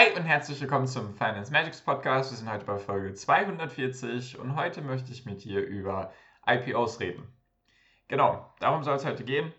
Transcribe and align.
Hi 0.00 0.16
und 0.16 0.22
herzlich 0.24 0.58
willkommen 0.62 0.86
zum 0.86 1.12
Finance 1.12 1.52
Magics 1.52 1.82
Podcast. 1.82 2.30
Wir 2.30 2.38
sind 2.38 2.50
heute 2.50 2.64
bei 2.64 2.78
Folge 2.78 3.12
240 3.12 4.38
und 4.38 4.56
heute 4.56 4.80
möchte 4.80 5.12
ich 5.12 5.26
mit 5.26 5.44
dir 5.44 5.60
über 5.60 6.10
IPOs 6.46 7.00
reden. 7.00 7.30
Genau, 8.08 8.50
darum 8.60 8.82
soll 8.82 8.96
es 8.96 9.04
heute 9.04 9.24
gehen. 9.24 9.52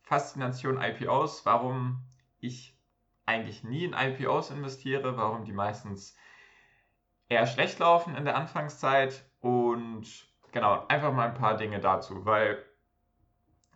Faszination 0.00 0.80
IPOs, 0.80 1.44
warum 1.44 2.02
ich 2.40 2.80
eigentlich 3.26 3.62
nie 3.62 3.84
in 3.84 3.92
IPOs 3.92 4.50
investiere, 4.52 5.18
warum 5.18 5.44
die 5.44 5.52
meistens 5.52 6.16
eher 7.28 7.46
schlecht 7.46 7.78
laufen 7.78 8.16
in 8.16 8.24
der 8.24 8.38
Anfangszeit 8.38 9.22
und 9.40 10.06
genau, 10.52 10.86
einfach 10.88 11.12
mal 11.12 11.28
ein 11.28 11.34
paar 11.34 11.58
Dinge 11.58 11.78
dazu, 11.80 12.24
weil 12.24 12.64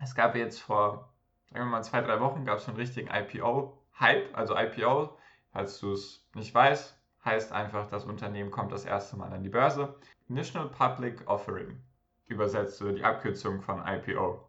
es 0.01 0.15
gab 0.15 0.35
jetzt 0.35 0.59
vor, 0.59 1.13
sagen 1.51 1.65
wir 1.65 1.69
mal, 1.69 1.83
zwei, 1.83 2.01
drei 2.01 2.19
Wochen 2.19 2.45
gab 2.45 2.57
es 2.57 2.67
einen 2.67 2.77
richtigen 2.77 3.11
IPO-Hype, 3.13 4.35
also 4.35 4.57
IPO 4.57 5.18
Falls 5.59 5.77
du 5.81 5.91
es 5.91 6.25
nicht 6.35 6.55
weißt, 6.55 6.97
heißt 7.25 7.51
einfach, 7.51 7.89
das 7.89 8.05
Unternehmen 8.05 8.49
kommt 8.49 8.71
das 8.71 8.85
erste 8.85 9.17
Mal 9.17 9.33
an 9.33 9.43
die 9.43 9.49
Börse. 9.49 9.93
Initial 10.29 10.69
Public 10.69 11.27
Offering 11.27 11.83
übersetzt 12.27 12.81
oder 12.81 12.93
die 12.93 13.03
Abkürzung 13.03 13.59
von 13.59 13.85
IPO. 13.85 14.41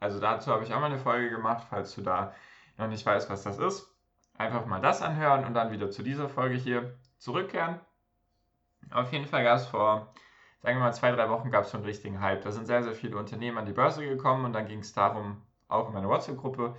Also 0.00 0.18
dazu 0.18 0.50
habe 0.50 0.64
ich 0.64 0.74
auch 0.74 0.80
mal 0.80 0.86
eine 0.86 0.98
Folge 0.98 1.30
gemacht, 1.30 1.68
falls 1.70 1.94
du 1.94 2.02
da 2.02 2.34
noch 2.78 2.88
nicht 2.88 3.06
weißt, 3.06 3.30
was 3.30 3.44
das 3.44 3.60
ist. 3.60 3.94
Einfach 4.38 4.66
mal 4.66 4.80
das 4.80 5.02
anhören 5.02 5.44
und 5.44 5.54
dann 5.54 5.70
wieder 5.70 5.88
zu 5.88 6.02
dieser 6.02 6.28
Folge 6.28 6.56
hier 6.56 6.98
zurückkehren. 7.18 7.78
Auf 8.90 9.12
jeden 9.12 9.26
Fall 9.26 9.44
gab 9.44 9.58
es 9.58 9.66
vor, 9.66 10.12
sagen 10.64 10.78
wir 10.78 10.82
mal, 10.86 10.92
zwei, 10.92 11.12
drei 11.12 11.28
Wochen 11.28 11.52
gab 11.52 11.62
es 11.62 11.70
schon 11.70 11.82
einen 11.82 11.88
richtigen 11.88 12.20
Hype. 12.20 12.42
Da 12.42 12.50
sind 12.50 12.66
sehr, 12.66 12.82
sehr 12.82 12.94
viele 12.94 13.18
Unternehmen 13.18 13.58
an 13.58 13.66
die 13.66 13.72
Börse 13.72 14.04
gekommen 14.04 14.46
und 14.46 14.52
dann 14.52 14.66
ging 14.66 14.80
es 14.80 14.92
darum, 14.92 15.42
auch 15.68 15.86
in 15.86 15.94
meiner 15.94 16.08
WhatsApp-Gruppe, 16.08 16.74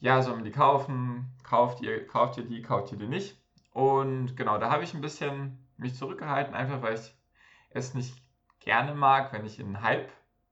ja, 0.00 0.22
sollen 0.22 0.38
wir 0.38 0.44
die 0.44 0.56
kaufen? 0.56 1.32
Kauft 1.42 1.80
ihr, 1.80 2.06
kauft 2.06 2.36
ihr 2.38 2.44
die, 2.44 2.62
kauft 2.62 2.92
ihr 2.92 2.98
die 2.98 3.06
nicht? 3.06 3.40
Und 3.72 4.36
genau, 4.36 4.58
da 4.58 4.70
habe 4.70 4.84
ich 4.84 4.94
ein 4.94 5.00
bisschen 5.00 5.58
mich 5.76 5.94
zurückgehalten, 5.94 6.54
einfach 6.54 6.82
weil 6.82 6.94
ich 6.94 7.14
es 7.70 7.94
nicht 7.94 8.16
gerne 8.60 8.94
mag, 8.94 9.32
wenn 9.32 9.44
ich 9.44 9.60
in 9.60 9.82
Hype 9.82 10.10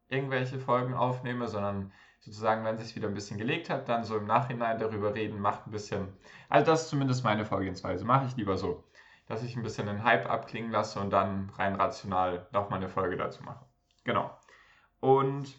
irgendwelche 0.09 0.59
Folgen 0.59 0.95
aufnehme, 0.95 1.49
sondern 1.49 1.93
sozusagen, 2.21 2.65
wenn 2.65 2.77
es 2.77 2.83
sich 2.83 2.97
wieder 2.97 3.09
ein 3.09 3.15
bisschen 3.15 3.39
gelegt 3.39 3.71
hat, 3.71 3.89
dann 3.89 4.05
so 4.05 4.17
im 4.17 4.27
Nachhinein 4.27 4.79
darüber 4.79 5.15
reden, 5.15 5.41
macht 5.41 5.67
ein 5.67 5.71
bisschen, 5.71 6.17
also 6.49 6.71
das 6.71 6.83
ist 6.83 6.89
zumindest 6.89 7.25
meine 7.25 7.45
Vorgehensweise, 7.45 8.05
mache 8.05 8.27
ich 8.27 8.37
lieber 8.37 8.57
so, 8.57 8.85
dass 9.27 9.43
ich 9.43 9.57
ein 9.57 9.63
bisschen 9.63 9.87
den 9.87 10.05
Hype 10.05 10.31
abklingen 10.31 10.71
lasse 10.71 11.01
und 11.01 11.11
dann 11.11 11.51
rein 11.57 11.75
rational 11.75 12.47
nochmal 12.53 12.79
eine 12.79 12.89
Folge 12.89 13.17
dazu 13.17 13.43
mache. 13.43 13.65
Genau. 14.05 14.31
Und 15.01 15.55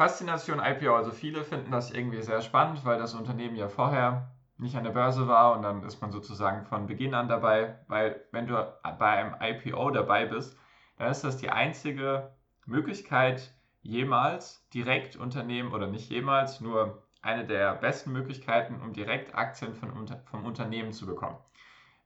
Faszination 0.00 0.60
IPO. 0.60 0.96
Also 0.96 1.10
viele 1.10 1.44
finden 1.44 1.72
das 1.72 1.90
irgendwie 1.90 2.22
sehr 2.22 2.40
spannend, 2.40 2.86
weil 2.86 2.98
das 2.98 3.12
Unternehmen 3.12 3.54
ja 3.54 3.68
vorher 3.68 4.30
nicht 4.56 4.74
an 4.74 4.84
der 4.84 4.92
Börse 4.92 5.28
war 5.28 5.54
und 5.54 5.60
dann 5.60 5.82
ist 5.82 6.00
man 6.00 6.10
sozusagen 6.10 6.64
von 6.64 6.86
Beginn 6.86 7.12
an 7.12 7.28
dabei, 7.28 7.78
weil 7.86 8.24
wenn 8.32 8.46
du 8.46 8.54
bei 8.98 9.10
einem 9.10 9.34
IPO 9.38 9.90
dabei 9.90 10.24
bist, 10.24 10.56
dann 10.96 11.10
ist 11.10 11.22
das 11.22 11.36
die 11.36 11.50
einzige 11.50 12.30
Möglichkeit, 12.64 13.52
jemals 13.82 14.66
direkt 14.70 15.16
Unternehmen 15.16 15.70
oder 15.70 15.86
nicht 15.86 16.08
jemals, 16.08 16.62
nur 16.62 17.02
eine 17.20 17.44
der 17.44 17.74
besten 17.74 18.10
Möglichkeiten, 18.10 18.80
um 18.80 18.94
direkt 18.94 19.34
Aktien 19.34 19.74
von, 19.74 20.08
vom 20.30 20.46
Unternehmen 20.46 20.94
zu 20.94 21.04
bekommen. 21.04 21.36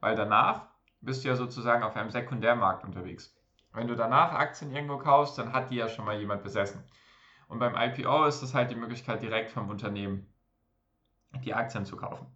Weil 0.01 0.17
danach 0.17 0.67
bist 1.01 1.23
du 1.23 1.29
ja 1.29 1.37
sozusagen 1.37 1.85
auf 1.85 1.95
einem 1.95 2.11
Sekundärmarkt 2.11 2.83
unterwegs. 2.83 3.37
Wenn 3.73 3.87
du 3.87 3.95
danach 3.95 4.33
Aktien 4.33 4.73
irgendwo 4.73 4.99
kaufst, 4.99 5.39
dann 5.39 5.53
hat 5.53 5.71
die 5.71 5.77
ja 5.77 5.89
schon 5.89 6.05
mal 6.05 6.19
jemand 6.19 6.43
besessen. 6.43 6.83
Und 7.49 7.59
beim 7.59 7.75
IPO 7.77 8.27
ist 8.27 8.43
es 8.43 8.55
halt 8.55 8.71
die 8.71 8.77
Möglichkeit, 8.77 9.23
direkt 9.23 9.51
vom 9.51 9.69
Unternehmen 9.69 10.27
die 11.45 11.55
Aktien 11.55 11.85
zu 11.85 11.97
kaufen. 11.97 12.27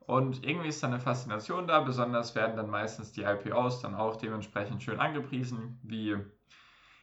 Und 0.00 0.44
irgendwie 0.44 0.68
ist 0.68 0.82
da 0.82 0.86
eine 0.86 1.00
Faszination 1.00 1.66
da, 1.66 1.80
besonders 1.80 2.34
werden 2.36 2.56
dann 2.56 2.70
meistens 2.70 3.12
die 3.12 3.22
IPOs 3.22 3.80
dann 3.80 3.96
auch 3.96 4.16
dementsprechend 4.16 4.82
schön 4.82 5.00
angepriesen, 5.00 5.80
wie 5.82 6.16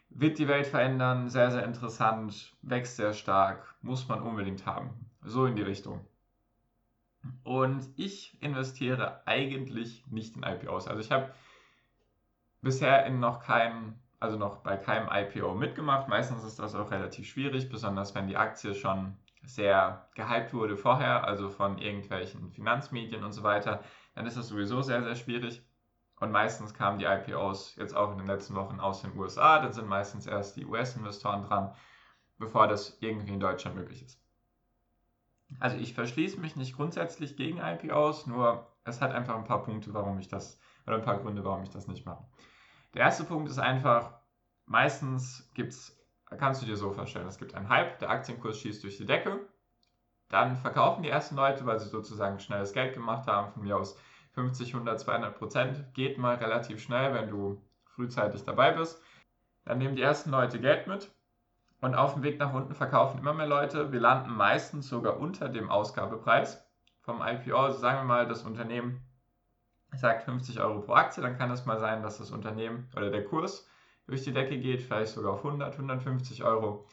wird 0.09 0.38
die 0.38 0.47
Welt 0.47 0.68
verändern, 0.68 1.30
sehr, 1.30 1.52
sehr 1.52 1.66
interessant, 1.66 2.56
wächst 2.62 2.96
sehr 2.96 3.14
stark, 3.14 3.75
muss 3.81 4.08
man 4.08 4.22
unbedingt 4.22 4.66
haben. 4.66 5.09
So 5.22 5.46
in 5.46 5.56
die 5.56 5.64
Richtung. 5.64 6.06
Und 7.44 7.88
ich 7.96 8.38
investiere 8.41 9.25
eigentlich 9.25 10.06
nicht 10.08 10.35
in 10.35 10.44
IPOs. 10.44 10.88
Also 10.88 11.02
ich 11.02 11.12
habe 11.12 11.34
bisher 12.62 13.06
in 13.06 13.20
noch 13.20 13.41
keinem 13.41 13.96
also 14.23 14.38
noch 14.38 14.57
bei 14.59 14.78
keinem 14.78 15.09
IPO 15.11 15.53
mitgemacht. 15.53 16.07
Meistens 16.07 16.45
ist 16.45 16.57
das 16.57 16.75
auch 16.75 16.91
relativ 16.91 17.28
schwierig, 17.28 17.69
besonders 17.69 18.16
wenn 18.16 18.28
die 18.28 18.38
Aktie 18.38 18.73
schon 18.73 19.17
sehr 19.44 20.07
gehypt 20.16 20.53
wurde 20.53 20.78
vorher, 20.78 21.25
also 21.25 21.50
von 21.50 21.78
irgendwelchen 21.78 22.50
Finanzmedien 22.51 23.25
und 23.25 23.34
so 23.34 23.44
weiter, 23.44 23.84
dann 24.16 24.25
ist 24.25 24.38
das 24.38 24.47
sowieso 24.47 24.81
sehr, 24.81 25.03
sehr 25.03 25.16
schwierig. 25.16 25.61
Und 26.22 26.31
meistens 26.31 26.73
kamen 26.73 27.00
die 27.00 27.06
IPOs 27.06 27.75
jetzt 27.75 27.94
auch 27.94 28.13
in 28.13 28.17
den 28.17 28.28
letzten 28.28 28.56
Wochen 28.56 28.79
aus 28.79 29.01
den 29.01 29.17
USA, 29.17 29.59
dann 29.59 29.73
sind 29.73 29.89
meistens 29.89 30.25
erst 30.25 30.55
die 30.55 30.66
US-Investoren 30.66 31.44
dran, 31.44 31.75
bevor 32.38 32.67
das 32.67 32.97
irgendwie 33.01 33.34
in 33.34 33.41
Deutschland 33.41 33.75
möglich 33.75 34.03
ist. 34.03 34.22
Also 35.59 35.75
ich 35.75 35.94
verschließe 35.94 36.40
mich 36.40 36.55
nicht 36.55 36.78
grundsätzlich 36.78 37.35
gegen 37.35 37.57
IPOs, 37.57 38.25
nur 38.25 38.72
es 38.85 39.01
hat 39.01 39.11
einfach 39.11 39.35
ein 39.35 39.44
paar 39.44 39.63
Punkte, 39.63 39.94
warum 39.94 40.17
ich 40.17 40.29
das, 40.29 40.57
oder 40.88 40.95
ein 40.95 41.03
paar 41.03 41.19
Gründe, 41.19 41.44
warum 41.44 41.63
ich 41.63 41.72
das 41.72 41.90
nicht 41.90 42.05
mache. 42.05 42.23
Der 42.94 43.02
erste 43.02 43.24
Punkt 43.24 43.50
ist 43.50 43.59
einfach, 43.59 44.14
meistens 44.66 45.50
gibt's, 45.56 45.98
kannst 46.38 46.62
du 46.62 46.66
dir 46.66 46.78
so 46.78 46.92
vorstellen, 46.92 47.28
es 47.28 47.38
gibt 47.38 47.56
einen 47.56 47.70
Hype, 47.70 48.00
der 48.00 48.09
Aktienkurs 48.09 48.59
schießt 48.59 48.84
durch 48.84 48.98
die 48.98 49.06
Decke, 49.06 49.40
dann 50.30 50.56
verkaufen 50.56 51.03
die 51.03 51.09
ersten 51.09 51.36
Leute, 51.36 51.66
weil 51.66 51.80
sie 51.80 51.90
sozusagen 51.90 52.40
schnelles 52.40 52.74
Geld 52.74 52.94
gemacht 52.94 53.28
haben, 53.28 53.52
von 53.52 53.64
mir 53.64 53.78
aus 53.78 53.98
50, 54.34 54.74
100, 54.74 55.00
200 55.00 55.38
Prozent, 55.38 55.94
geht 55.94 56.18
mal 56.18 56.36
relativ 56.36 56.82
schnell, 56.82 57.14
wenn 57.14 57.30
du 57.30 57.62
frühzeitig 57.86 58.44
dabei 58.44 58.72
bist. 58.72 59.02
Dann 59.66 59.78
nehmen 59.78 59.96
die 59.96 60.02
ersten 60.02 60.32
Leute 60.32 60.59
Geld 60.59 60.88
mit 60.88 61.12
und 61.82 61.96
auf 61.96 62.14
dem 62.14 62.24
Weg 62.24 62.40
nach 62.40 62.53
unten 62.53 62.74
verkaufen 62.74 63.20
immer 63.20 63.34
mehr 63.34 63.48
Leute. 63.48 63.92
Wir 63.92 64.00
landen 64.00 64.32
meistens 64.32 64.88
sogar 64.88 65.20
unter 65.20 65.50
dem 65.50 65.70
Ausgabepreis 65.70 66.66
vom 67.02 67.22
IPO. 67.22 67.58
Also 67.58 67.78
sagen 67.78 68.00
wir 68.00 68.06
mal, 68.06 68.28
das 68.28 68.44
Unternehmen 68.44 69.02
sagt 69.98 70.24
50 70.24 70.59
Euro 70.59 70.81
pro 70.81 70.94
Aktie, 70.94 71.22
dann 71.22 71.38
kann 71.38 71.52
es 71.52 71.66
mal 71.66 71.80
sein, 71.80 72.02
dass 72.04 72.18
das 72.18 72.31
Unternehmen 72.31 72.90
oder 72.96 73.09
der 73.09 73.24
Kurs 73.24 73.68
durch 74.08 74.24
die 74.24 74.34
Decke 74.34 74.58
geht, 74.58 74.81
vielleicht 74.81 75.14
sogar 75.14 75.34
auf 75.34 75.46
100, 75.46 75.74
150 75.74 76.44
Euro. 76.44 76.86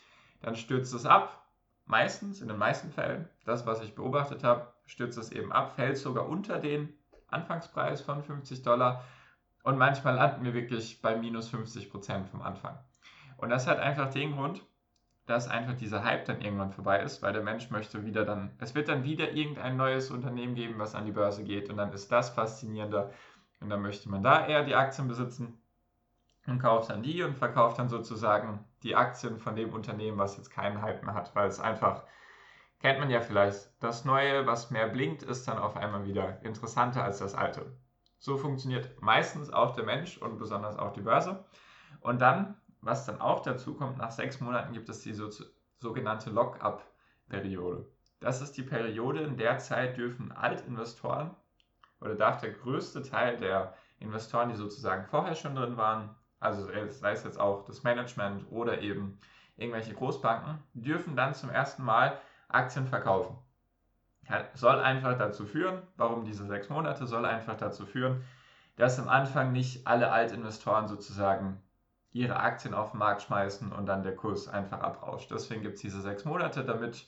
Dann 0.42 0.56
stürzt 0.56 0.94
es 0.94 1.06
ab. 1.06 1.46
Meistens, 1.86 2.40
in 2.40 2.48
den 2.48 2.56
meisten 2.56 2.92
Fällen, 2.92 3.28
das, 3.44 3.66
was 3.66 3.82
ich 3.82 3.94
beobachtet 3.94 4.44
habe, 4.44 4.72
stürzt 4.86 5.18
es 5.18 5.32
eben 5.32 5.50
ab, 5.50 5.74
fällt 5.74 5.98
sogar 5.98 6.28
unter 6.28 6.58
den 6.58 6.94
Anfangspreis 7.28 8.00
von 8.00 8.22
50 8.22 8.62
Dollar. 8.62 9.04
Und 9.62 9.76
manchmal 9.76 10.14
landen 10.14 10.44
wir 10.44 10.54
wirklich 10.54 11.02
bei 11.02 11.16
minus 11.16 11.48
50 11.48 11.90
Prozent 11.90 12.28
vom 12.28 12.42
Anfang. 12.42 12.78
Und 13.36 13.50
das 13.50 13.66
hat 13.66 13.78
einfach 13.78 14.10
den 14.10 14.32
Grund, 14.36 14.62
dass 15.30 15.48
einfach 15.48 15.74
dieser 15.74 16.04
Hype 16.04 16.24
dann 16.24 16.40
irgendwann 16.40 16.72
vorbei 16.72 17.00
ist, 17.00 17.22
weil 17.22 17.32
der 17.32 17.42
Mensch 17.42 17.70
möchte 17.70 18.04
wieder 18.04 18.24
dann, 18.24 18.50
es 18.58 18.74
wird 18.74 18.88
dann 18.88 19.04
wieder 19.04 19.30
irgendein 19.32 19.76
neues 19.76 20.10
Unternehmen 20.10 20.54
geben, 20.54 20.78
was 20.78 20.94
an 20.94 21.06
die 21.06 21.12
Börse 21.12 21.44
geht 21.44 21.70
und 21.70 21.76
dann 21.76 21.92
ist 21.92 22.10
das 22.10 22.30
faszinierender 22.30 23.10
und 23.60 23.70
dann 23.70 23.80
möchte 23.80 24.08
man 24.08 24.22
da 24.22 24.46
eher 24.46 24.64
die 24.64 24.74
Aktien 24.74 25.08
besitzen 25.08 25.60
und 26.46 26.58
kauft 26.58 26.90
dann 26.90 27.02
die 27.02 27.22
und 27.22 27.36
verkauft 27.36 27.78
dann 27.78 27.88
sozusagen 27.88 28.64
die 28.82 28.96
Aktien 28.96 29.38
von 29.38 29.54
dem 29.54 29.72
Unternehmen, 29.72 30.18
was 30.18 30.36
jetzt 30.36 30.50
keinen 30.50 30.82
Hype 30.82 31.04
mehr 31.04 31.14
hat, 31.14 31.34
weil 31.36 31.48
es 31.48 31.60
einfach, 31.60 32.02
kennt 32.80 32.98
man 32.98 33.10
ja 33.10 33.20
vielleicht, 33.20 33.70
das 33.80 34.04
Neue, 34.04 34.46
was 34.46 34.70
mehr 34.70 34.88
blinkt, 34.88 35.22
ist 35.22 35.46
dann 35.46 35.58
auf 35.58 35.76
einmal 35.76 36.06
wieder 36.06 36.42
interessanter 36.42 37.04
als 37.04 37.18
das 37.18 37.34
Alte. 37.34 37.66
So 38.18 38.36
funktioniert 38.36 39.00
meistens 39.00 39.52
auch 39.52 39.74
der 39.74 39.84
Mensch 39.84 40.18
und 40.18 40.38
besonders 40.38 40.76
auch 40.76 40.92
die 40.92 41.02
Börse. 41.02 41.44
Und 42.00 42.20
dann 42.20 42.56
was 42.82 43.06
dann 43.06 43.20
auch 43.20 43.40
dazu 43.40 43.74
kommt, 43.74 43.98
nach 43.98 44.10
sechs 44.10 44.40
Monaten 44.40 44.72
gibt 44.72 44.88
es 44.88 45.02
die 45.02 45.12
so, 45.12 45.28
sogenannte 45.78 46.30
Lock-up-Periode. 46.30 47.86
Das 48.20 48.42
ist 48.42 48.56
die 48.56 48.62
Periode, 48.62 49.20
in 49.22 49.36
der 49.36 49.58
Zeit 49.58 49.96
dürfen 49.96 50.32
Altinvestoren 50.32 51.34
oder 52.00 52.14
darf 52.14 52.40
der 52.40 52.52
größte 52.52 53.02
Teil 53.02 53.36
der 53.36 53.74
Investoren, 53.98 54.48
die 54.48 54.56
sozusagen 54.56 55.04
vorher 55.06 55.34
schon 55.34 55.54
drin 55.54 55.76
waren, 55.76 56.14
also 56.38 56.66
sei 56.66 57.12
es 57.12 57.24
jetzt 57.24 57.38
auch 57.38 57.64
das 57.64 57.82
Management 57.82 58.46
oder 58.50 58.80
eben 58.80 59.18
irgendwelche 59.56 59.94
Großbanken, 59.94 60.58
dürfen 60.72 61.16
dann 61.16 61.34
zum 61.34 61.50
ersten 61.50 61.82
Mal 61.84 62.18
Aktien 62.48 62.86
verkaufen. 62.86 63.36
soll 64.54 64.80
einfach 64.80 65.18
dazu 65.18 65.44
führen, 65.44 65.82
warum 65.96 66.24
diese 66.24 66.46
sechs 66.46 66.68
Monate, 66.68 67.06
soll 67.06 67.26
einfach 67.26 67.56
dazu 67.56 67.84
führen, 67.84 68.24
dass 68.76 68.98
am 68.98 69.08
Anfang 69.08 69.52
nicht 69.52 69.86
alle 69.86 70.10
Altinvestoren 70.10 70.88
sozusagen 70.88 71.62
ihre 72.12 72.36
Aktien 72.36 72.74
auf 72.74 72.90
den 72.90 72.98
Markt 72.98 73.22
schmeißen 73.22 73.72
und 73.72 73.86
dann 73.86 74.02
der 74.02 74.16
Kurs 74.16 74.48
einfach 74.48 74.80
abrauscht. 74.80 75.30
Deswegen 75.30 75.62
gibt 75.62 75.76
es 75.76 75.80
diese 75.80 76.00
sechs 76.00 76.24
Monate, 76.24 76.64
damit 76.64 77.06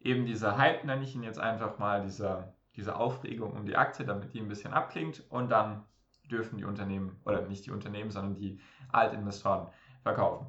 eben 0.00 0.26
dieser 0.26 0.56
Hype, 0.56 0.84
nenne 0.84 1.02
ich 1.02 1.14
ihn 1.14 1.22
jetzt 1.22 1.40
einfach 1.40 1.78
mal, 1.78 2.02
dieser, 2.02 2.54
diese 2.76 2.96
Aufregung 2.96 3.52
um 3.52 3.66
die 3.66 3.76
Aktie, 3.76 4.06
damit 4.06 4.34
die 4.34 4.40
ein 4.40 4.48
bisschen 4.48 4.72
abklingt 4.72 5.24
und 5.30 5.50
dann 5.50 5.84
dürfen 6.30 6.58
die 6.58 6.64
Unternehmen, 6.64 7.20
oder 7.24 7.42
nicht 7.42 7.66
die 7.66 7.70
Unternehmen, 7.70 8.10
sondern 8.10 8.36
die 8.36 8.60
Altinvestoren 8.92 9.68
verkaufen. 10.02 10.46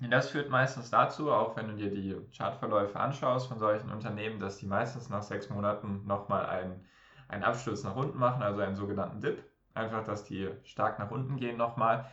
Und 0.00 0.10
das 0.10 0.30
führt 0.30 0.48
meistens 0.48 0.90
dazu, 0.90 1.32
auch 1.32 1.56
wenn 1.56 1.68
du 1.68 1.74
dir 1.74 1.90
die 1.90 2.16
Chartverläufe 2.36 2.98
anschaust 3.00 3.48
von 3.48 3.58
solchen 3.58 3.90
Unternehmen, 3.90 4.38
dass 4.38 4.58
die 4.58 4.66
meistens 4.66 5.08
nach 5.08 5.22
sechs 5.22 5.50
Monaten 5.50 6.06
nochmal 6.06 6.46
einen, 6.46 6.86
einen 7.26 7.42
Absturz 7.42 7.82
nach 7.82 7.96
unten 7.96 8.18
machen, 8.18 8.42
also 8.42 8.60
einen 8.60 8.76
sogenannten 8.76 9.20
Dip. 9.20 9.42
Einfach, 9.74 10.04
dass 10.04 10.24
die 10.24 10.50
stark 10.62 10.98
nach 10.98 11.10
unten 11.10 11.36
gehen 11.36 11.56
nochmal. 11.56 12.10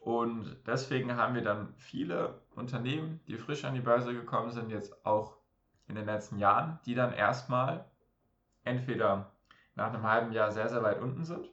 Und 0.00 0.56
deswegen 0.66 1.16
haben 1.16 1.34
wir 1.34 1.42
dann 1.42 1.74
viele 1.76 2.40
Unternehmen, 2.54 3.20
die 3.28 3.36
frisch 3.36 3.64
an 3.64 3.74
die 3.74 3.80
Börse 3.80 4.14
gekommen 4.14 4.50
sind, 4.50 4.70
jetzt 4.70 5.04
auch 5.04 5.36
in 5.86 5.94
den 5.94 6.06
letzten 6.06 6.38
Jahren, 6.38 6.80
die 6.86 6.94
dann 6.94 7.12
erstmal 7.12 7.84
entweder 8.64 9.32
nach 9.74 9.92
einem 9.92 10.02
halben 10.02 10.32
Jahr 10.32 10.50
sehr, 10.50 10.68
sehr 10.70 10.82
weit 10.82 11.00
unten 11.00 11.24
sind 11.24 11.50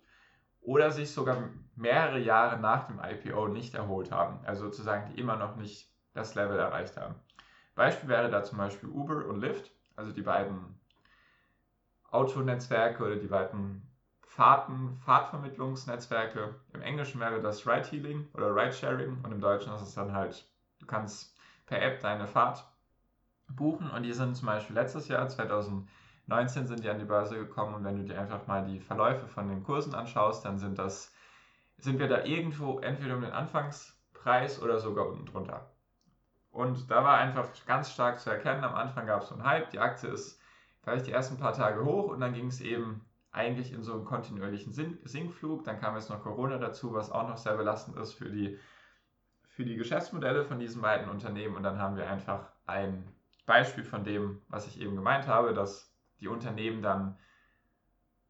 oder 0.62 0.92
sich 0.92 1.12
sogar 1.12 1.50
mehrere 1.76 2.20
Jahre 2.20 2.58
nach 2.58 2.88
dem 2.88 3.02
IPO 3.04 3.50
nicht 3.50 3.76
erholt 3.76 4.12
haben. 4.12 4.40
Also 4.46 4.66
sozusagen, 4.66 5.12
die 5.12 5.20
immer 5.20 5.36
noch 5.36 5.58
nicht 5.58 5.92
das 6.14 6.36
Level 6.36 6.58
erreicht 6.58 6.98
haben. 6.98 7.16
Beispiel 7.76 8.10
wäre 8.10 8.30
da 8.30 8.44
zum 8.44 8.58
Beispiel 8.58 8.90
Uber 8.90 9.26
und 9.28 9.42
Lyft, 9.42 9.72
also 9.96 10.12
die 10.12 10.22
beiden 10.22 10.80
Autonetzwerke 12.10 13.04
oder 13.04 13.18
die 13.18 13.28
beiden 13.28 13.88
Fahrten, 14.38 15.00
Fahrtvermittlungsnetzwerke. 15.04 16.54
Im 16.72 16.84
Englischen 16.84 17.20
wäre 17.20 17.42
das 17.42 17.66
Ride-Healing 17.66 18.28
oder 18.36 18.56
Ride-Sharing 18.56 19.24
und 19.24 19.32
im 19.32 19.42
Deutschen 19.42 19.74
ist 19.74 19.82
es 19.82 19.96
dann 19.96 20.14
halt, 20.14 20.48
du 20.80 20.86
kannst 20.86 21.36
per 21.66 21.82
App 21.82 22.02
deine 22.02 22.28
Fahrt 22.28 22.64
buchen 23.48 23.90
und 23.90 24.04
die 24.04 24.14
sind 24.14 24.38
zum 24.38 24.46
Beispiel 24.46 24.76
letztes 24.76 25.08
Jahr, 25.08 25.28
2019, 25.28 26.68
sind 26.68 26.84
die 26.84 26.90
an 26.92 27.00
die 27.00 27.06
Börse 27.06 27.36
gekommen 27.36 27.74
und 27.74 27.84
wenn 27.84 27.98
du 27.98 28.04
dir 28.04 28.22
einfach 28.22 28.46
mal 28.46 28.64
die 28.64 28.80
Verläufe 28.80 29.26
von 29.26 29.48
den 29.48 29.64
Kursen 29.64 29.96
anschaust, 29.96 30.46
dann 30.46 30.60
sind 30.60 30.78
das, 30.78 31.12
sind 31.80 31.98
wir 31.98 32.08
da 32.08 32.24
irgendwo 32.24 32.78
entweder 32.78 33.16
um 33.16 33.22
den 33.22 33.32
Anfangspreis 33.32 34.62
oder 34.62 34.78
sogar 34.78 35.08
unten 35.08 35.26
drunter. 35.26 35.72
Und 36.52 36.92
da 36.92 37.04
war 37.04 37.18
einfach 37.18 37.50
ganz 37.66 37.92
stark 37.92 38.20
zu 38.20 38.30
erkennen, 38.30 38.64
am 38.64 38.76
Anfang 38.76 39.08
gab 39.08 39.24
es 39.24 39.30
so 39.30 39.34
einen 39.34 39.46
Hype, 39.46 39.72
die 39.72 39.80
Aktie 39.80 40.10
ist 40.10 40.40
vielleicht 40.84 41.08
die 41.08 41.12
ersten 41.12 41.40
paar 41.40 41.54
Tage 41.54 41.84
hoch 41.84 42.10
und 42.10 42.20
dann 42.20 42.34
ging 42.34 42.50
es 42.50 42.62
eben 42.62 43.04
eigentlich 43.32 43.72
in 43.72 43.84
so 43.84 43.94
einem 43.94 44.06
kontinuierlichen 44.06 44.72
Sinkflug. 44.72 45.64
Dann 45.64 45.80
kam 45.80 45.96
jetzt 45.96 46.10
noch 46.10 46.24
Corona 46.24 46.58
dazu, 46.58 46.94
was 46.94 47.12
auch 47.12 47.28
noch 47.28 47.38
sehr 47.38 47.56
belastend 47.56 47.98
ist 47.98 48.14
für 48.14 48.30
die, 48.30 48.58
für 49.48 49.66
die 49.66 49.76
Geschäftsmodelle 49.76 50.46
von 50.46 50.60
diesen 50.60 50.82
beiden 50.82 51.10
Unternehmen. 51.10 51.56
Und 51.56 51.64
dann 51.64 51.80
haben 51.80 51.96
wir 51.98 52.10
einfach 52.10 52.48
ein 52.66 53.08
Beispiel 53.46 53.84
von 53.84 54.04
dem, 54.04 54.42
was 54.48 54.68
ich 54.68 54.82
eben 54.82 54.96
gemeint 54.96 55.28
habe, 55.28 55.54
dass 55.54 55.94
die 56.20 56.28
Unternehmen 56.28 56.82
dann 56.82 57.18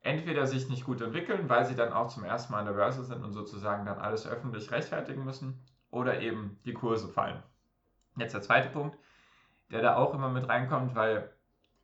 entweder 0.01 0.45
sich 0.45 0.69
nicht 0.69 0.85
gut 0.85 1.01
entwickeln, 1.01 1.49
weil 1.49 1.65
sie 1.65 1.75
dann 1.75 1.93
auch 1.93 2.07
zum 2.07 2.23
ersten 2.23 2.53
Mal 2.53 2.59
an 2.59 2.65
der 2.65 2.73
Börse 2.73 3.03
sind 3.03 3.23
und 3.23 3.33
sozusagen 3.33 3.85
dann 3.85 3.99
alles 3.99 4.27
öffentlich 4.27 4.71
rechtfertigen 4.71 5.23
müssen, 5.23 5.61
oder 5.89 6.19
eben 6.19 6.59
die 6.65 6.73
Kurse 6.73 7.07
fallen. 7.07 7.41
Jetzt 8.17 8.33
der 8.33 8.41
zweite 8.41 8.69
Punkt, 8.69 8.97
der 9.71 9.81
da 9.81 9.95
auch 9.95 10.13
immer 10.13 10.29
mit 10.29 10.47
reinkommt, 10.47 10.95
weil 10.95 11.31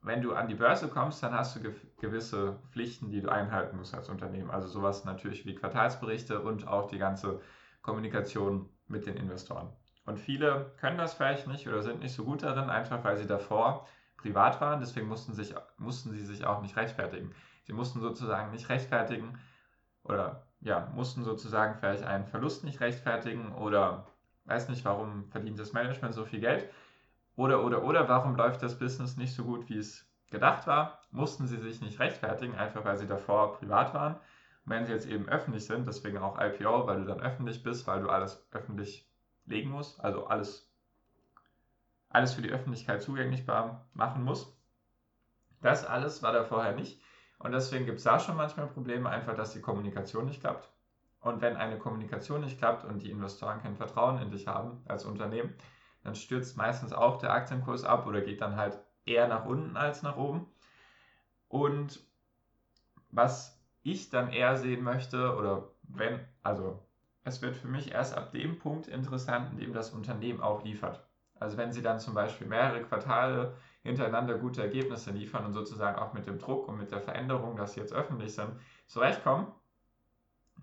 wenn 0.04 0.22
du 0.22 0.34
an 0.34 0.48
die 0.48 0.56
Börse 0.56 0.90
kommst, 0.90 1.24
dann 1.24 1.34
hast 1.34 1.56
du 1.56 1.62
ge 1.62 1.74
gewisse 2.00 2.60
Pflichten, 2.72 3.10
die 3.10 3.22
du 3.22 3.30
einhalten 3.30 3.78
musst 3.78 3.96
als 3.96 4.10
Unternehmen. 4.10 4.52
Also 4.52 4.68
sowas 4.68 5.06
natürlich 5.06 5.46
wie 5.46 5.56
Quartalsberichte 5.56 6.42
und 6.42 6.68
auch 6.68 6.88
die 6.88 6.98
ganze 6.98 7.40
Kommunikation 7.82 8.70
mit 8.88 9.06
den 9.06 9.16
Investoren. 9.16 9.70
Und 10.06 10.20
viele 10.20 10.74
können 10.80 10.98
das 10.98 11.14
vielleicht 11.14 11.48
nicht 11.48 11.68
oder 11.68 11.82
sind 11.82 12.02
nicht 12.02 12.14
so 12.14 12.26
gut 12.26 12.44
darin, 12.44 12.70
einfach 12.70 13.04
weil 13.06 13.16
sie 13.16 13.26
davor 13.26 13.88
privat 14.18 14.60
waren. 14.60 14.82
Deswegen 14.82 15.08
mussten, 15.08 15.34
sich, 15.34 15.56
mussten 15.78 16.12
sie 16.12 16.26
sich 16.26 16.46
auch 16.46 16.62
nicht 16.62 16.76
rechtfertigen. 16.76 17.34
Sie 17.64 17.74
mussten 17.74 18.02
sozusagen 18.02 18.52
nicht 18.52 18.68
rechtfertigen 18.68 19.40
oder 20.04 20.48
ja, 20.60 20.92
mussten 20.94 21.24
sozusagen 21.24 21.76
vielleicht 21.76 22.04
einen 22.04 22.26
Verlust 22.26 22.66
nicht 22.66 22.82
rechtfertigen 22.82 23.54
oder 23.54 24.08
weiß 24.46 24.68
nicht, 24.68 24.84
warum 24.84 25.30
verdient 25.30 25.60
das 25.60 25.72
Management 25.72 26.14
so 26.14 26.26
viel 26.26 26.42
Geld 26.42 26.70
oder, 27.36 27.64
oder, 27.64 27.84
oder, 27.84 28.08
warum 28.08 28.36
läuft 28.36 28.62
das 28.62 28.78
Business 28.78 29.18
nicht 29.18 29.34
so 29.34 29.44
gut, 29.44 29.68
wie 29.70 29.78
es 29.78 30.08
gedacht 30.30 30.68
war? 30.68 31.00
Mussten 31.12 31.48
sie 31.48 31.58
sich 31.58 31.82
nicht 31.82 32.00
rechtfertigen, 32.00 32.56
einfach 32.56 32.86
weil 32.86 32.98
sie 32.98 33.08
davor 33.08 33.58
privat 33.58 33.94
waren. 33.94 34.16
Und 34.16 34.72
wenn 34.72 34.86
sie 34.86 34.92
jetzt 34.92 35.08
eben 35.08 35.28
öffentlich 35.28 35.66
sind, 35.66 35.88
deswegen 35.88 36.20
auch 36.20 36.40
IPO, 36.40 36.86
weil 36.88 37.00
du 37.00 37.06
dann 37.06 37.22
öffentlich 37.22 37.64
bist, 37.64 37.88
weil 37.88 38.02
du 38.02 38.10
alles 38.10 38.48
öffentlich 38.52 39.10
legen 39.46 39.72
musst, 39.72 40.00
also 40.04 40.28
alles, 40.28 40.72
alles 42.10 42.34
für 42.34 42.42
die 42.42 42.52
Öffentlichkeit 42.52 43.02
zugänglich 43.02 43.46
machen 43.94 44.24
musst. 44.24 44.56
Das 45.62 45.86
alles 45.86 46.22
war 46.22 46.34
da 46.34 46.44
vorher 46.44 46.74
nicht. 46.74 47.02
Und 47.40 47.52
deswegen 47.52 47.86
gibt 47.86 47.98
es 47.98 48.04
da 48.04 48.20
schon 48.20 48.38
manchmal 48.38 48.68
Probleme, 48.68 49.10
einfach, 49.10 49.36
dass 49.36 49.54
die 49.54 49.62
Kommunikation 49.62 50.26
nicht 50.26 50.42
klappt. 50.42 50.70
Und 51.20 51.42
wenn 51.42 51.58
eine 51.58 51.78
Kommunikation 51.78 52.42
nicht 52.42 52.58
klappt 52.58 52.86
und 52.86 53.02
die 53.02 53.10
Investoren 53.10 53.62
kein 53.62 53.76
Vertrauen 53.76 54.22
in 54.22 54.30
dich 54.30 54.48
haben 54.48 54.82
als 54.88 55.06
Unternehmen, 55.06 55.56
dann 56.04 56.16
stürzt 56.16 56.58
meistens 56.58 56.94
auch 56.94 57.18
der 57.18 57.32
Aktienkurs 57.32 57.84
ab 57.84 58.06
oder 58.06 58.22
geht 58.22 58.42
dann 58.42 58.56
halt 58.56 58.78
eher 59.06 59.28
nach 59.28 59.46
unten 59.46 59.78
als 59.78 60.04
nach 60.04 60.18
oben. 60.18 60.48
Und 61.48 62.00
was 63.10 63.60
ich 63.84 64.10
dann 64.10 64.32
eher 64.32 64.58
sehen 64.58 64.84
möchte, 64.84 65.36
oder 65.36 65.70
wenn, 65.84 66.20
also 66.42 66.80
es 67.24 67.42
wird 67.42 67.56
für 67.56 67.68
mich 67.68 67.92
erst 67.92 68.18
ab 68.18 68.32
dem 68.32 68.60
Punkt 68.60 68.88
interessant, 68.88 69.52
in 69.52 69.58
dem 69.58 69.74
das 69.74 69.92
Unternehmen 69.92 70.42
auch 70.42 70.64
liefert. 70.64 71.06
Also 71.40 71.58
wenn 71.58 71.72
sie 71.72 71.82
dann 71.82 72.00
zum 72.00 72.14
Beispiel 72.14 72.48
mehrere 72.48 72.82
Quartale 72.84 73.56
hintereinander 73.84 74.38
gute 74.38 74.62
Ergebnisse 74.62 75.12
liefern 75.12 75.46
und 75.46 75.54
sozusagen 75.54 76.00
auch 76.00 76.14
mit 76.14 76.26
dem 76.26 76.40
Druck 76.40 76.68
und 76.68 76.78
mit 76.78 76.92
der 76.92 77.02
Veränderung, 77.02 77.56
dass 77.56 77.74
sie 77.74 77.82
jetzt 77.82 77.94
öffentlich 77.94 78.34
sind, 78.34 78.52
zurechtkommen, 78.88 79.48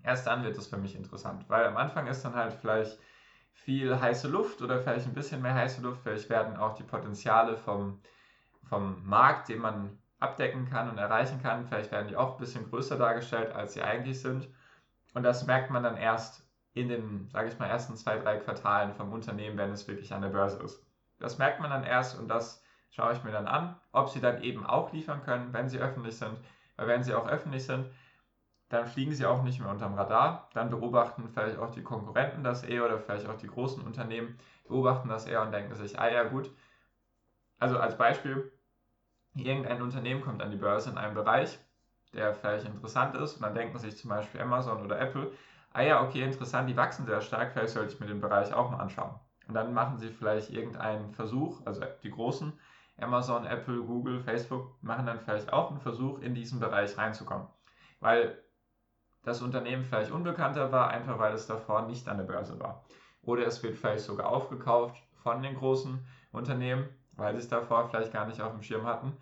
erst 0.03 0.25
dann 0.27 0.43
wird 0.43 0.57
es 0.57 0.67
für 0.67 0.77
mich 0.77 0.95
interessant. 0.95 1.47
Weil 1.49 1.65
am 1.65 1.77
Anfang 1.77 2.07
ist 2.07 2.23
dann 2.23 2.35
halt 2.35 2.53
vielleicht 2.53 2.99
viel 3.53 3.99
heiße 3.99 4.27
Luft 4.27 4.61
oder 4.61 4.79
vielleicht 4.79 5.07
ein 5.07 5.13
bisschen 5.13 5.41
mehr 5.41 5.53
heiße 5.53 5.81
Luft. 5.81 6.01
Vielleicht 6.01 6.29
werden 6.29 6.57
auch 6.57 6.75
die 6.75 6.83
Potenziale 6.83 7.57
vom, 7.57 8.01
vom 8.67 9.05
Markt, 9.07 9.49
den 9.49 9.59
man 9.59 9.97
abdecken 10.21 10.69
kann 10.69 10.89
und 10.89 10.97
erreichen 10.97 11.41
kann, 11.41 11.65
vielleicht 11.65 11.91
werden 11.91 12.07
die 12.07 12.15
auch 12.15 12.33
ein 12.33 12.37
bisschen 12.37 12.69
größer 12.69 12.97
dargestellt, 12.97 13.53
als 13.53 13.73
sie 13.73 13.81
eigentlich 13.81 14.21
sind. 14.21 14.47
Und 15.13 15.23
das 15.23 15.47
merkt 15.47 15.71
man 15.71 15.83
dann 15.83 15.97
erst 15.97 16.47
in 16.73 16.87
den, 16.87 17.27
sage 17.29 17.49
ich 17.49 17.59
mal, 17.59 17.67
ersten 17.67 17.95
zwei, 17.97 18.17
drei 18.17 18.37
Quartalen 18.37 18.93
vom 18.93 19.11
Unternehmen, 19.11 19.57
wenn 19.57 19.71
es 19.71 19.87
wirklich 19.87 20.13
an 20.13 20.21
der 20.21 20.29
Börse 20.29 20.61
ist. 20.63 20.85
Das 21.19 21.37
merkt 21.37 21.59
man 21.59 21.71
dann 21.71 21.83
erst 21.83 22.17
und 22.17 22.27
das 22.27 22.63
schaue 22.91 23.13
ich 23.13 23.23
mir 23.23 23.31
dann 23.31 23.47
an, 23.47 23.75
ob 23.91 24.09
sie 24.09 24.21
dann 24.21 24.41
eben 24.43 24.65
auch 24.65 24.93
liefern 24.93 25.23
können, 25.23 25.53
wenn 25.53 25.69
sie 25.69 25.79
öffentlich 25.79 26.17
sind. 26.17 26.37
Weil 26.77 26.87
wenn 26.87 27.03
sie 27.03 27.13
auch 27.13 27.27
öffentlich 27.27 27.65
sind, 27.65 27.87
dann 28.71 28.87
fliegen 28.87 29.13
sie 29.13 29.25
auch 29.25 29.43
nicht 29.43 29.59
mehr 29.59 29.69
unterm 29.69 29.95
Radar. 29.95 30.49
Dann 30.53 30.69
beobachten 30.69 31.27
vielleicht 31.29 31.57
auch 31.57 31.71
die 31.71 31.83
Konkurrenten 31.83 32.43
das 32.43 32.63
eher 32.63 32.85
oder 32.85 32.99
vielleicht 32.99 33.27
auch 33.27 33.37
die 33.37 33.47
großen 33.47 33.83
Unternehmen 33.83 34.37
beobachten 34.67 35.09
das 35.09 35.25
eher 35.25 35.41
und 35.41 35.51
denken 35.51 35.75
sich, 35.75 35.99
ah 35.99 36.09
ja 36.09 36.23
gut. 36.23 36.49
Also 37.59 37.77
als 37.77 37.97
Beispiel, 37.97 38.51
irgendein 39.35 39.81
Unternehmen 39.81 40.21
kommt 40.21 40.41
an 40.41 40.51
die 40.51 40.57
Börse 40.57 40.89
in 40.89 40.97
einem 40.97 41.13
Bereich, 41.13 41.59
der 42.13 42.33
vielleicht 42.33 42.65
interessant 42.65 43.15
ist 43.15 43.35
und 43.35 43.43
dann 43.43 43.53
denken 43.53 43.77
sich 43.77 43.97
zum 43.97 44.09
Beispiel 44.09 44.41
Amazon 44.41 44.83
oder 44.83 44.99
Apple, 44.99 45.31
ah 45.73 45.81
ja, 45.81 46.03
okay, 46.03 46.23
interessant, 46.23 46.69
die 46.69 46.77
wachsen 46.77 47.05
sehr 47.05 47.21
stark, 47.21 47.51
vielleicht 47.53 47.73
sollte 47.73 47.93
ich 47.93 47.99
mir 47.99 48.07
den 48.07 48.21
Bereich 48.21 48.53
auch 48.53 48.71
mal 48.71 48.79
anschauen. 48.79 49.13
Und 49.47 49.53
dann 49.53 49.73
machen 49.73 49.97
sie 49.97 50.09
vielleicht 50.09 50.49
irgendeinen 50.49 51.13
Versuch, 51.13 51.65
also 51.65 51.83
die 52.03 52.11
großen, 52.11 52.53
Amazon, 52.99 53.45
Apple, 53.45 53.81
Google, 53.81 54.19
Facebook, 54.19 54.81
machen 54.81 55.05
dann 55.05 55.19
vielleicht 55.19 55.51
auch 55.51 55.71
einen 55.71 55.81
Versuch, 55.81 56.19
in 56.19 56.35
diesen 56.35 56.59
Bereich 56.59 56.97
reinzukommen. 56.97 57.47
Weil 57.99 58.37
das 59.23 59.41
Unternehmen 59.41 59.83
vielleicht 59.83 60.11
unbekannter 60.11 60.71
war, 60.71 60.89
einfach 60.89 61.19
weil 61.19 61.33
es 61.33 61.47
davor 61.47 61.83
nicht 61.83 62.07
an 62.07 62.17
der 62.17 62.25
Börse 62.25 62.59
war. 62.59 62.83
Oder 63.21 63.45
es 63.45 63.61
wird 63.61 63.77
vielleicht 63.77 64.05
sogar 64.05 64.27
aufgekauft 64.29 65.01
von 65.23 65.43
den 65.43 65.55
großen 65.55 66.05
Unternehmen, 66.31 66.89
weil 67.13 67.33
sie 67.33 67.39
es 67.39 67.47
davor 67.47 67.87
vielleicht 67.89 68.13
gar 68.13 68.25
nicht 68.25 68.41
auf 68.41 68.51
dem 68.51 68.63
Schirm 68.63 68.85
hatten. 68.85 69.15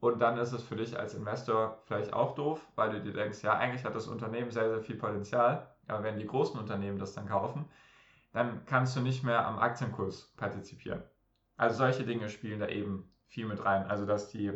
Und 0.00 0.18
dann 0.18 0.36
ist 0.36 0.52
es 0.52 0.62
für 0.62 0.76
dich 0.76 0.98
als 0.98 1.14
Investor 1.14 1.80
vielleicht 1.84 2.12
auch 2.12 2.34
doof, 2.34 2.66
weil 2.74 2.90
du 2.90 3.00
dir 3.00 3.12
denkst, 3.12 3.42
ja, 3.42 3.56
eigentlich 3.56 3.84
hat 3.84 3.94
das 3.94 4.08
Unternehmen 4.08 4.50
sehr, 4.50 4.68
sehr 4.68 4.80
viel 4.80 4.96
Potenzial, 4.96 5.74
aber 5.86 6.02
wenn 6.02 6.18
die 6.18 6.26
großen 6.26 6.58
Unternehmen 6.58 6.98
das 6.98 7.14
dann 7.14 7.28
kaufen, 7.28 7.68
dann 8.32 8.64
kannst 8.66 8.96
du 8.96 9.00
nicht 9.00 9.22
mehr 9.22 9.46
am 9.46 9.58
Aktienkurs 9.58 10.32
partizipieren. 10.36 11.02
Also 11.56 11.76
solche 11.76 12.04
Dinge 12.04 12.28
spielen 12.28 12.60
da 12.60 12.66
eben 12.66 13.12
viel 13.28 13.46
mit 13.46 13.64
rein. 13.64 13.86
Also 13.86 14.04
dass 14.04 14.28
die, 14.28 14.52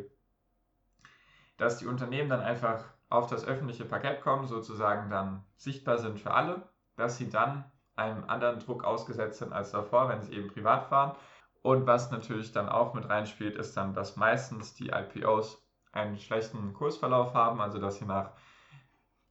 dass 1.57 1.79
die 1.79 1.87
Unternehmen 1.87 2.29
dann 2.29 2.41
einfach 2.41 2.96
auf 3.09 3.27
das 3.29 3.45
öffentliche 3.45 3.85
Parkett 3.85 4.23
kommen, 4.23 4.47
sozusagen 4.47 5.11
dann 5.11 5.45
sichtbar 5.57 5.99
sind 5.99 6.19
für 6.21 6.33
alle, 6.33 6.69
dass 6.97 7.17
sie 7.17 7.31
dann 7.31 7.65
einem 7.95 8.25
anderen 8.29 8.61
Druck 8.61 8.85
ausgesetzt 8.85 9.39
sind 9.39 9.53
als 9.53 9.71
davor, 9.71 10.09
wenn 10.09 10.23
sie 10.23 10.35
eben 10.35 10.49
privat 10.49 10.89
fahren 10.89 11.17
Und 11.63 11.87
was 11.87 12.11
natürlich 12.11 12.53
dann 12.53 12.69
auch 12.69 12.95
mit 12.95 13.09
reinspielt, 13.09 13.57
ist 13.57 13.77
dann, 13.77 13.95
dass 13.95 14.17
meistens 14.17 14.75
die 14.75 14.91
IPOs 14.91 15.63
einen 15.93 16.19
schlechten 16.19 16.75
Kursverlauf 16.75 17.35
haben, 17.35 17.61
also 17.61 17.79
dass 17.79 17.97
sie 17.97 18.05
nach 18.05 18.33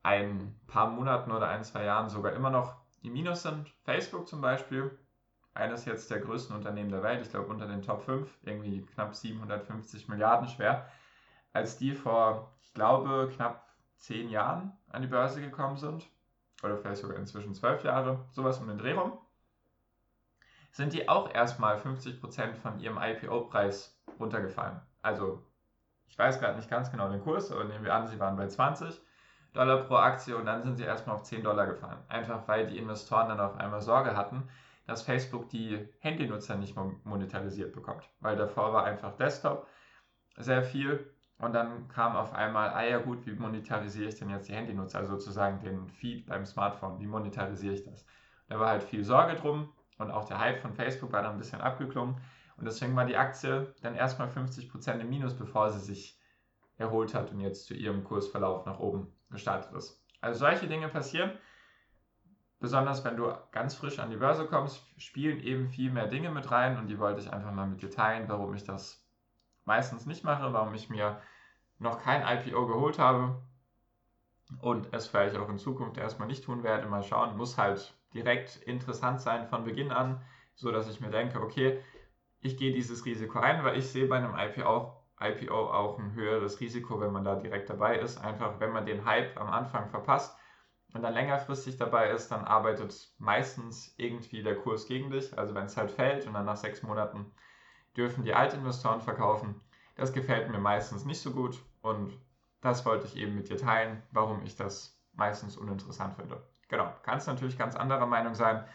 ein 0.03 0.59
paar 0.67 0.87
Monaten 0.89 1.31
oder 1.31 1.47
ein, 1.47 1.63
zwei 1.63 1.83
Jahren 1.83 2.09
sogar 2.09 2.33
immer 2.33 2.49
noch 2.49 2.75
im 3.01 3.13
Minus 3.13 3.43
sind. 3.43 3.71
Facebook 3.83 4.27
zum 4.27 4.41
Beispiel, 4.41 4.97
eines 5.53 5.85
jetzt 5.85 6.11
der 6.11 6.19
größten 6.19 6.55
Unternehmen 6.55 6.91
der 6.91 7.03
Welt, 7.03 7.21
ich 7.21 7.29
glaube 7.29 7.47
unter 7.47 7.67
den 7.67 7.81
Top 7.81 8.03
5, 8.03 8.29
irgendwie 8.43 8.81
knapp 8.85 9.15
750 9.15 10.07
Milliarden 10.07 10.47
schwer, 10.47 10.89
als 11.53 11.77
die 11.77 11.93
vor, 11.93 12.55
ich 12.61 12.73
glaube, 12.73 13.31
knapp 13.35 13.64
zehn 13.97 14.29
Jahren 14.29 14.73
an 14.89 15.01
die 15.01 15.07
Börse 15.07 15.41
gekommen 15.41 15.77
sind, 15.77 16.09
oder 16.63 16.77
vielleicht 16.77 17.01
sogar 17.01 17.17
inzwischen 17.17 17.53
zwölf 17.53 17.83
Jahre, 17.83 18.25
sowas 18.31 18.59
um 18.59 18.67
den 18.67 18.77
Dreh 18.77 18.93
rum, 18.93 19.13
sind 20.71 20.93
die 20.93 21.07
auch 21.07 21.33
erstmal 21.33 21.77
50% 21.77 22.55
von 22.55 22.79
ihrem 22.79 22.97
IPO-Preis 22.97 23.97
runtergefallen. 24.19 24.81
Also, 25.01 25.41
ich 26.07 26.17
weiß 26.17 26.39
gerade 26.39 26.57
nicht 26.57 26.69
ganz 26.69 26.91
genau 26.91 27.09
den 27.09 27.21
Kurs, 27.21 27.51
aber 27.51 27.63
nehmen 27.63 27.83
wir 27.83 27.93
an, 27.93 28.07
sie 28.07 28.19
waren 28.19 28.35
bei 28.35 28.47
20 28.47 29.01
Dollar 29.53 29.83
pro 29.83 29.95
Aktie 29.95 30.35
und 30.35 30.45
dann 30.45 30.63
sind 30.63 30.75
sie 30.75 30.83
erstmal 30.83 31.15
auf 31.15 31.23
10 31.23 31.43
Dollar 31.43 31.65
gefallen. 31.65 31.99
Einfach 32.09 32.47
weil 32.47 32.67
die 32.67 32.77
Investoren 32.77 33.29
dann 33.29 33.39
auf 33.39 33.55
einmal 33.55 33.81
Sorge 33.81 34.17
hatten, 34.17 34.49
dass 34.85 35.01
Facebook 35.01 35.49
die 35.49 35.87
Handynutzer 35.99 36.57
nicht 36.57 36.75
monetarisiert 36.75 37.73
bekommt. 37.73 38.09
Weil 38.19 38.35
davor 38.35 38.73
war 38.73 38.83
einfach 38.83 39.15
Desktop 39.15 39.67
sehr 40.35 40.63
viel 40.63 41.14
und 41.37 41.53
dann 41.53 41.87
kam 41.89 42.15
auf 42.15 42.33
einmal, 42.33 42.69
ah 42.69 42.83
ja 42.83 42.99
gut, 42.99 43.25
wie 43.25 43.33
monetarisiere 43.33 44.09
ich 44.09 44.15
denn 44.15 44.29
jetzt 44.29 44.47
die 44.47 44.53
Handynutzer, 44.53 44.99
also 44.99 45.17
sozusagen 45.17 45.59
den 45.59 45.89
Feed 45.89 46.27
beim 46.27 46.45
Smartphone, 46.45 46.99
wie 46.99 47.07
monetarisiere 47.07 47.73
ich 47.73 47.83
das? 47.83 48.05
Da 48.47 48.59
war 48.59 48.69
halt 48.69 48.83
viel 48.83 49.03
Sorge 49.03 49.35
drum 49.35 49.73
und 49.97 50.11
auch 50.11 50.25
der 50.25 50.39
Hype 50.39 50.61
von 50.61 50.73
Facebook 50.73 51.11
war 51.11 51.23
dann 51.23 51.33
ein 51.33 51.37
bisschen 51.37 51.61
abgeklungen 51.61 52.17
und 52.57 52.65
deswegen 52.65 52.95
war 52.95 53.05
die 53.05 53.17
Aktie 53.17 53.73
dann 53.81 53.95
erstmal 53.95 54.29
50% 54.29 54.99
im 54.99 55.09
Minus, 55.09 55.35
bevor 55.35 55.71
sie 55.71 55.79
sich 55.79 56.19
erholt 56.77 57.13
hat 57.13 57.31
und 57.31 57.39
jetzt 57.39 57.65
zu 57.65 57.73
ihrem 57.73 58.03
Kursverlauf 58.03 58.65
nach 58.65 58.79
oben 58.79 59.13
gestartet 59.29 59.73
ist. 59.73 60.01
Also 60.21 60.39
solche 60.39 60.67
Dinge 60.67 60.87
passieren. 60.89 61.31
Besonders 62.59 63.03
wenn 63.03 63.17
du 63.17 63.33
ganz 63.51 63.75
frisch 63.75 63.99
an 63.99 64.09
die 64.09 64.17
Börse 64.17 64.45
kommst, 64.45 64.81
spielen 64.97 65.39
eben 65.39 65.67
viel 65.69 65.91
mehr 65.91 66.07
Dinge 66.07 66.31
mit 66.31 66.49
rein 66.49 66.77
und 66.77 66.87
die 66.87 66.97
wollte 66.97 67.19
ich 67.19 67.31
einfach 67.31 67.51
mal 67.51 67.67
mit 67.67 67.81
dir 67.81 67.91
teilen, 67.91 68.27
warum 68.29 68.53
ich 68.55 68.63
das 68.63 69.04
meistens 69.65 70.05
nicht 70.05 70.23
mache, 70.23 70.53
warum 70.53 70.73
ich 70.73 70.89
mir 70.89 71.21
noch 71.79 72.01
kein 72.01 72.21
IPO 72.21 72.67
geholt 72.67 72.99
habe 72.99 73.41
und 74.61 74.93
es 74.93 75.07
vielleicht 75.07 75.35
auch 75.35 75.49
in 75.49 75.57
Zukunft 75.57 75.97
erstmal 75.97 76.27
nicht 76.27 76.43
tun 76.43 76.63
werde. 76.63 76.87
Mal 76.87 77.03
schauen, 77.03 77.35
muss 77.35 77.57
halt 77.57 77.93
direkt 78.13 78.57
interessant 78.57 79.19
sein 79.19 79.47
von 79.47 79.65
Beginn 79.65 79.91
an, 79.91 80.21
so 80.55 80.71
dass 80.71 80.89
ich 80.89 81.01
mir 81.01 81.09
denke, 81.09 81.41
okay, 81.41 81.79
ich 82.41 82.57
gehe 82.57 82.71
dieses 82.71 83.05
Risiko 83.05 83.39
ein, 83.39 83.63
weil 83.63 83.77
ich 83.77 83.87
sehe 83.87 84.07
bei 84.07 84.17
einem 84.17 84.35
IPO, 84.37 84.93
IPO 85.19 85.71
auch 85.71 85.97
ein 85.97 86.13
höheres 86.13 86.59
Risiko, 86.59 86.99
wenn 86.99 87.11
man 87.11 87.23
da 87.23 87.35
direkt 87.35 87.69
dabei 87.69 87.97
ist. 87.97 88.19
Einfach, 88.19 88.59
wenn 88.59 88.71
man 88.71 88.85
den 88.85 89.05
Hype 89.05 89.39
am 89.39 89.49
Anfang 89.49 89.89
verpasst 89.89 90.37
und 90.93 91.01
dann 91.01 91.13
längerfristig 91.13 91.77
dabei 91.77 92.09
ist, 92.11 92.31
dann 92.31 92.45
arbeitet 92.45 93.13
meistens 93.17 93.95
irgendwie 93.97 94.43
der 94.43 94.55
Kurs 94.55 94.87
gegen 94.87 95.09
dich. 95.09 95.37
Also 95.37 95.55
wenn 95.55 95.65
es 95.65 95.75
halt 95.75 95.91
fällt 95.91 96.27
und 96.27 96.33
dann 96.33 96.45
nach 96.45 96.57
sechs 96.57 96.83
Monaten 96.83 97.31
dürfen 97.95 98.23
die 98.23 98.33
Altinvestoren 98.33 99.01
verkaufen. 99.01 99.61
Das 99.95 100.13
gefällt 100.13 100.49
mir 100.49 100.59
meistens 100.59 101.05
nicht 101.05 101.21
so 101.21 101.31
gut 101.31 101.61
und 101.81 102.13
das 102.61 102.85
wollte 102.85 103.05
ich 103.05 103.15
eben 103.15 103.35
mit 103.35 103.49
dir 103.49 103.57
teilen, 103.57 104.01
warum 104.11 104.43
ich 104.43 104.55
das 104.55 104.99
meistens 105.13 105.55
uninteressant 105.57 106.15
finde. 106.15 106.41
Genau, 106.67 106.91
kannst 107.03 107.27
natürlich 107.27 107.57
ganz 107.57 107.75
anderer 107.75 108.05
Meinung 108.05 108.35
sein. 108.35 108.65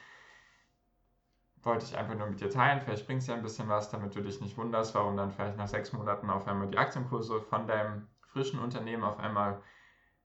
Wollte 1.63 1.85
ich 1.85 1.99
einfach 1.99 2.15
nur 2.15 2.29
mit 2.29 2.41
dir 2.41 2.49
teilen. 2.49 2.81
Vielleicht 2.81 3.07
bringt 3.07 3.21
es 3.21 3.27
ja 3.27 3.35
ein 3.35 3.43
bisschen 3.43 3.69
was, 3.69 3.91
damit 3.91 4.15
du 4.15 4.23
dich 4.23 4.41
nicht 4.41 4.57
wunderst, 4.57 4.95
warum 4.95 5.17
dann 5.17 5.31
vielleicht 5.31 5.57
nach 5.57 5.69
sechs 5.69 5.93
Monaten 5.93 6.31
auf 6.31 6.47
einmal 6.47 6.69
die 6.69 6.79
Aktienkurse 6.79 7.41
von 7.41 7.67
deinem 7.67 8.07
frischen 8.29 8.61
Unternehmen 8.61 9.05
auf 9.05 9.19
einmal 9.19 9.61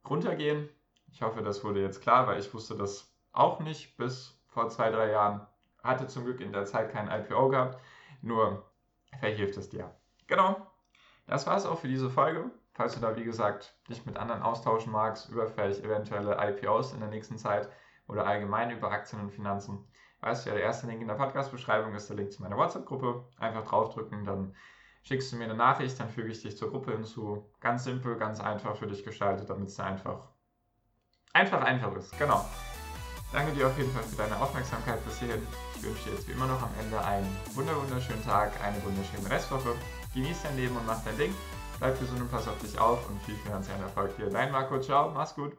runtergehen. 0.07 0.69
Ich 1.11 1.21
hoffe, 1.21 1.41
das 1.41 1.63
wurde 1.63 1.81
jetzt 1.81 2.01
klar, 2.01 2.27
weil 2.27 2.39
ich 2.39 2.53
wusste 2.53 2.75
das 2.75 3.11
auch 3.33 3.59
nicht 3.59 3.97
bis 3.97 4.39
vor 4.47 4.69
zwei, 4.69 4.89
drei 4.91 5.11
Jahren. 5.11 5.45
Hatte 5.83 6.07
zum 6.07 6.23
Glück 6.23 6.39
in 6.39 6.53
der 6.53 6.65
Zeit 6.65 6.91
kein 6.91 7.09
IPO 7.09 7.49
gehabt. 7.49 7.79
Nur 8.21 8.63
Vielleicht 9.19 9.37
hilft 9.37 9.57
es 9.57 9.69
dir. 9.69 9.93
Genau. 10.27 10.67
Das 11.27 11.47
war 11.47 11.57
es 11.57 11.65
auch 11.65 11.79
für 11.79 11.87
diese 11.87 12.09
Folge. 12.09 12.51
Falls 12.73 12.93
du 12.93 12.99
da, 12.99 13.15
wie 13.15 13.23
gesagt, 13.23 13.77
dich 13.89 14.05
mit 14.05 14.17
anderen 14.17 14.41
austauschen 14.41 14.91
magst 14.91 15.29
über 15.29 15.47
vielleicht 15.47 15.83
eventuelle 15.83 16.37
IPOs 16.37 16.93
in 16.93 16.99
der 16.99 17.09
nächsten 17.09 17.37
Zeit 17.37 17.69
oder 18.07 18.27
allgemein 18.27 18.69
über 18.69 18.91
Aktien 18.91 19.21
und 19.21 19.31
Finanzen, 19.31 19.87
weißt 20.19 20.45
du 20.45 20.49
ja, 20.49 20.55
der 20.55 20.65
erste 20.65 20.87
Link 20.87 21.01
in 21.01 21.07
der 21.07 21.15
Podcast-Beschreibung 21.15 21.95
ist 21.95 22.09
der 22.09 22.17
Link 22.17 22.33
zu 22.33 22.43
meiner 22.43 22.57
WhatsApp-Gruppe. 22.57 23.25
Einfach 23.39 23.65
draufdrücken, 23.65 24.25
dann 24.25 24.55
schickst 25.03 25.31
du 25.31 25.37
mir 25.37 25.45
eine 25.45 25.55
Nachricht, 25.55 25.99
dann 25.99 26.09
füge 26.09 26.29
ich 26.29 26.41
dich 26.41 26.57
zur 26.57 26.69
Gruppe 26.69 26.91
hinzu. 26.91 27.49
Ganz 27.61 27.85
simpel, 27.85 28.17
ganz 28.17 28.41
einfach 28.41 28.75
für 28.75 28.87
dich 28.87 29.03
gestaltet, 29.05 29.49
damit 29.49 29.69
es 29.69 29.79
einfach 29.79 30.27
einfach 31.35 31.61
einfach 31.61 31.95
ist. 31.95 32.17
Genau. 32.17 32.43
Danke 33.31 33.51
dir 33.51 33.67
auf 33.67 33.77
jeden 33.77 33.91
Fall 33.91 34.03
für 34.03 34.15
deine 34.15 34.39
Aufmerksamkeit 34.39 35.03
bis 35.05 35.19
hierhin. 35.19 35.45
Ich 35.75 35.83
wünsche 35.83 36.03
dir 36.05 36.15
jetzt 36.15 36.27
wie 36.27 36.31
immer 36.31 36.47
noch 36.47 36.61
am 36.61 36.69
Ende 36.79 37.03
einen 37.03 37.35
wunderschönen 37.53 38.23
Tag, 38.23 38.51
eine 38.63 38.81
wunderschöne 38.83 39.29
Restwoche. 39.29 39.75
Genieß 40.13 40.43
dein 40.43 40.55
Leben 40.55 40.77
und 40.77 40.85
mach 40.85 41.03
dein 41.03 41.17
Ding. 41.17 41.35
Bleib 41.79 41.99
gesund 41.99 42.21
und 42.21 42.31
pass 42.31 42.47
auf 42.47 42.57
dich 42.59 42.79
auf 42.79 43.09
und 43.09 43.21
viel 43.23 43.35
finanziellen 43.35 43.81
Erfolg 43.81 44.15
dir. 44.15 44.29
Dein 44.29 44.51
Marco, 44.51 44.79
ciao, 44.79 45.11
mach's 45.11 45.35
gut. 45.35 45.51